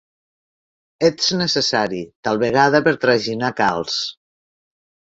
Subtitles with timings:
[1.09, 2.01] Ets necessari,
[2.31, 4.03] tal vegada per traginar calç.